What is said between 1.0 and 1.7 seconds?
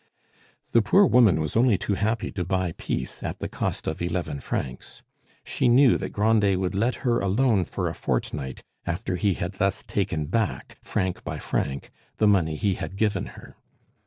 woman was